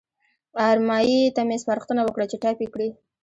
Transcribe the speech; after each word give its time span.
ارمایي 0.71 1.19
ته 1.35 1.41
مې 1.47 1.57
سپارښتنه 1.63 2.01
وکړه 2.03 2.25
چې 2.31 2.39
ټایپ 2.43 2.59
یې 2.63 2.67
کړي. 2.73 2.89